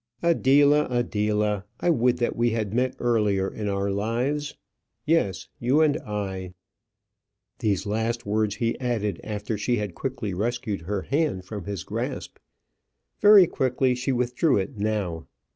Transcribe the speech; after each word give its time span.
"Adela! 0.23 0.87
Adela! 0.89 1.63
I 1.79 1.91
would 1.91 2.17
that 2.17 2.35
we 2.35 2.49
had 2.49 2.73
met 2.73 2.95
earlier 2.97 3.47
in 3.47 3.69
our 3.69 3.91
lives. 3.91 4.55
Yes, 5.05 5.47
you 5.59 5.81
and 5.81 5.95
I." 5.99 6.55
These 7.59 7.85
last 7.85 8.25
words 8.25 8.55
he 8.55 8.79
added 8.79 9.21
after 9.23 9.59
she 9.59 9.75
had 9.75 9.93
quickly 9.93 10.33
rescued 10.33 10.81
her 10.81 11.03
hand 11.03 11.45
from 11.45 11.65
his 11.65 11.83
grasp. 11.83 12.39
Very 13.19 13.45
quickly 13.45 13.93
she 13.93 14.11
withdrew 14.11 14.57
it 14.57 14.75
now. 14.75 15.27